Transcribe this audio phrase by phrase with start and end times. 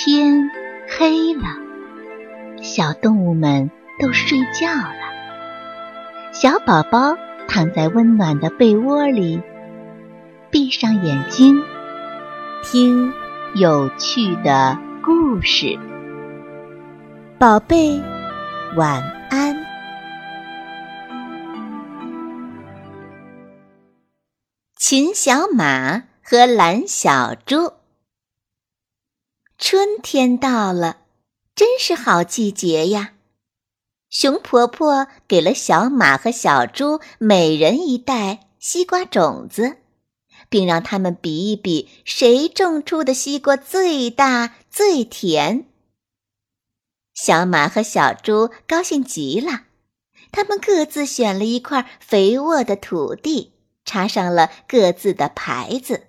[0.00, 0.48] 天
[0.96, 1.42] 黑了，
[2.62, 4.94] 小动物们都睡觉了。
[6.32, 7.16] 小宝宝
[7.48, 9.42] 躺在温暖的被窝里，
[10.52, 11.60] 闭上眼睛，
[12.62, 13.12] 听
[13.56, 15.76] 有趣的故事。
[17.36, 18.00] 宝贝，
[18.76, 19.56] 晚安。
[24.76, 27.72] 秦小马和蓝小猪。
[29.70, 31.00] 春天到了，
[31.54, 33.12] 真是好季节呀！
[34.08, 39.76] 熊婆婆给了小马和小猪每人一袋西瓜种子，
[40.48, 45.66] 并让他们比一比谁种出的西瓜最大最甜。
[47.12, 49.64] 小马和小猪高兴极了，
[50.32, 53.52] 他们各自选了一块肥沃的土地，
[53.84, 56.06] 插上了各自的牌子。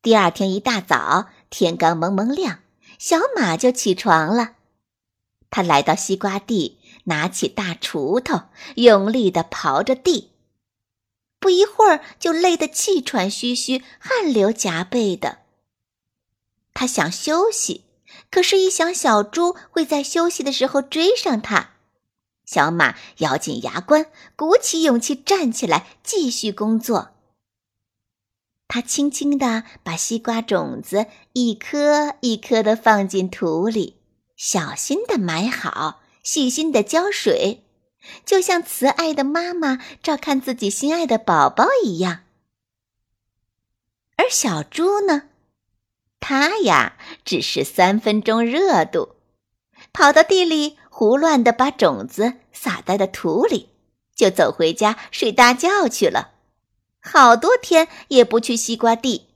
[0.00, 1.28] 第二天一大早。
[1.50, 2.60] 天刚蒙蒙亮，
[2.98, 4.52] 小马就起床了。
[5.50, 8.42] 他来到西瓜地，拿起大锄头，
[8.76, 10.30] 用力地刨着地。
[11.40, 15.38] 不一会儿，就累得气喘吁吁、汗流浃背的。
[16.72, 17.84] 他想休息，
[18.30, 21.70] 可是，一想小猪会在休息的时候追上他，
[22.44, 27.10] 小马咬紧牙关，鼓起勇气站起来，继续工作。
[28.72, 33.96] 他轻轻地把西瓜种子一颗一颗地放进土里，
[34.36, 37.64] 小心地埋好，细心地浇水，
[38.24, 42.20] 就像慈爱的妈妈照看自己心爱的宝宝一样。
[44.14, 45.24] 而小猪呢，
[46.20, 49.16] 它呀，只是三分钟热度，
[49.92, 53.70] 跑到地里胡乱地把种子撒在了土里，
[54.14, 56.34] 就走回家睡大觉去了。
[57.00, 59.28] 好多天也不去西瓜地。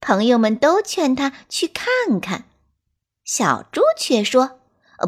[0.00, 2.44] 朋友们都劝他去看看，
[3.24, 4.60] 小猪却说：“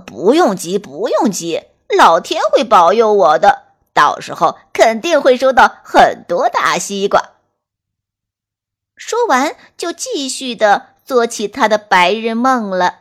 [0.06, 1.64] 不用急，不用急，
[1.96, 7.32] 老天会保佑我的，到时候肯定会收到很多大西瓜。”
[8.96, 13.00] 说完，就继续的做起他的白日梦了。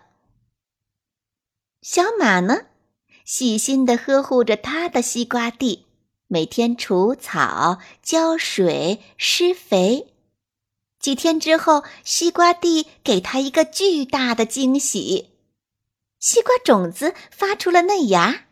[1.82, 2.64] 小马呢，
[3.24, 5.85] 细心的呵护着他的西瓜地。
[6.28, 10.08] 每天除草、浇水、施肥。
[11.00, 15.30] 几天之后，西瓜地给他一个巨大的惊喜，
[16.20, 18.46] 西瓜种子发出了嫩芽。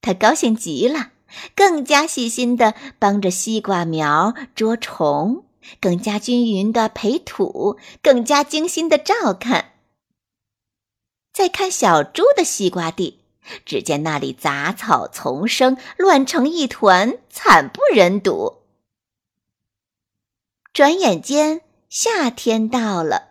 [0.00, 1.12] 他高兴极了，
[1.54, 5.44] 更加细心地帮着西瓜苗捉虫，
[5.78, 9.72] 更加均匀地培土，更加精心地照看。
[11.34, 13.19] 再看小猪的西瓜地。
[13.64, 18.58] 只见那里杂草丛生，乱成一团，惨不忍睹。
[20.72, 23.30] 转眼间，夏天到了，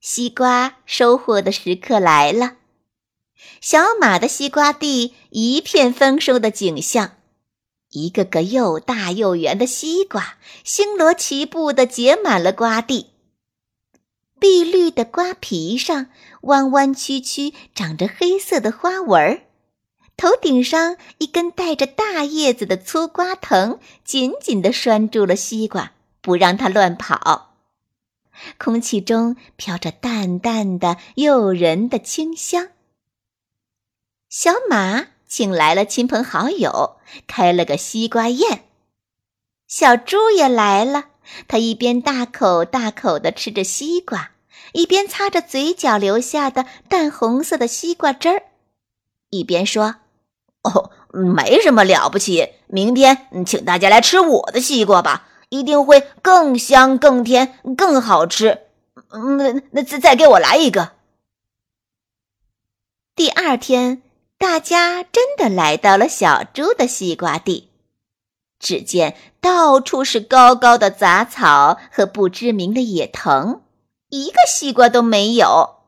[0.00, 2.56] 西瓜收获的时刻来了。
[3.60, 7.16] 小马的西瓜地一片丰收的景象，
[7.90, 13.09] 一个个又大又圆的西瓜星罗棋布的结满了瓜地。
[14.40, 16.06] 碧绿的瓜皮上
[16.40, 19.42] 弯弯曲曲长着黑色的花纹儿，
[20.16, 25.92] 头顶上一根带着大叶子的粗瓜藤紧紧地拴住了西瓜，
[26.22, 27.54] 不让它乱跑。
[28.58, 32.68] 空气中飘着淡淡的诱人的清香。
[34.30, 36.96] 小马请来了亲朋好友，
[37.26, 38.64] 开了个西瓜宴。
[39.66, 41.09] 小猪也来了。
[41.48, 44.32] 他一边大口大口地吃着西瓜，
[44.72, 48.42] 一边擦着嘴角留下的淡红色的西瓜汁儿，
[49.30, 49.96] 一边说
[50.62, 52.50] ：“哦，没什么了不起。
[52.66, 58.66] 明天请大家来吃我的西瓜吧，一定会更香、更甜、更好吃。
[59.10, 60.92] 嗯，那再再给我来一个。”
[63.16, 64.02] 第二天，
[64.38, 67.69] 大家真的来到了小猪的西瓜地。
[68.60, 73.62] 只见到处是高高的杂草和不知名的野藤，
[74.10, 75.78] 一个西瓜都没有。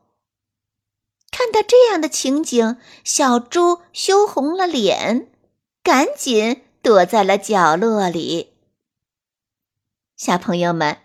[1.31, 5.29] 看到这样的情景，小猪羞红了脸，
[5.81, 8.53] 赶紧躲在了角落里。
[10.17, 10.97] 小朋友们，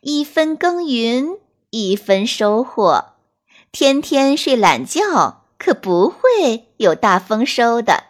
[0.00, 1.38] 一分耕耘
[1.70, 3.14] 一分收获，
[3.70, 8.04] 天天睡懒觉可不会有大丰收的。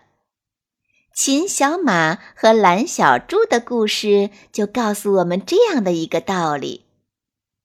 [1.16, 6.84] 秦小马和蓝小猪的故事就告诉我们这样的一个道理：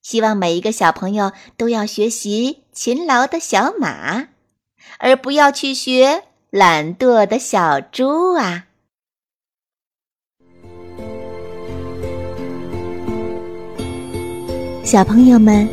[0.01, 4.29] 希望每一个小朋友都要学习勤劳的小马，
[4.99, 8.67] 而不要去学懒惰的小猪啊！
[14.85, 15.67] 小朋友们，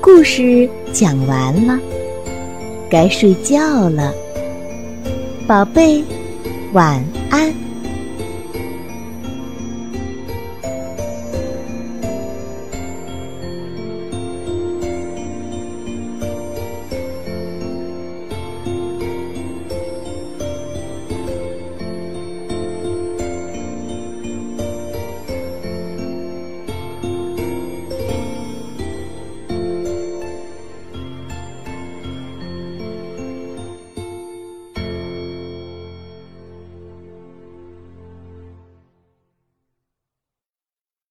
[0.00, 1.76] 故事讲完了，
[2.88, 4.14] 该睡觉了，
[5.48, 6.04] 宝贝，
[6.72, 7.69] 晚安。